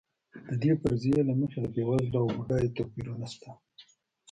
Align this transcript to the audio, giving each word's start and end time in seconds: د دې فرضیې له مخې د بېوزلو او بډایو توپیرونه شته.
د 0.47 0.49
دې 0.63 0.71
فرضیې 0.81 1.21
له 1.29 1.33
مخې 1.39 1.57
د 1.61 1.65
بېوزلو 1.75 2.17
او 2.23 2.29
بډایو 2.37 2.73
توپیرونه 2.77 3.25
شته. 3.33 3.49